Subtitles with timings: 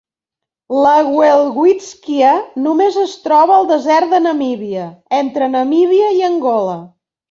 [0.85, 2.33] La welwítsquia
[2.65, 4.91] només es troba al desert de Namíbia,
[5.23, 6.81] entre Namíbia i Angola.